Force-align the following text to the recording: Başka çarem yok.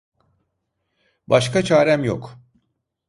Başka 1.27 1.63
çarem 1.63 2.03
yok. 2.03 2.35